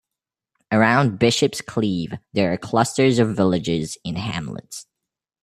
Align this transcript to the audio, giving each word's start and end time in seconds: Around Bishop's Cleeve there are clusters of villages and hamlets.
Around 0.71 1.19
Bishop's 1.19 1.61
Cleeve 1.61 2.15
there 2.33 2.51
are 2.51 2.57
clusters 2.57 3.19
of 3.19 3.35
villages 3.35 3.99
and 4.03 4.17
hamlets. 4.17 4.87